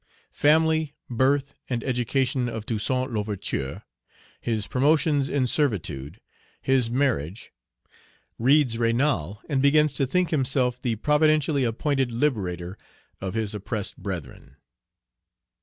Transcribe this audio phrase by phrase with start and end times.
[0.33, 3.83] Family, birth, and education of Toussaint L'Ouverture
[4.41, 6.19] His promotions in servitude
[6.59, 7.51] His marriage
[8.39, 12.79] Reads Raynal, and begins to think himself the providentially appointed liberator
[13.19, 14.55] of his oppressed brethren.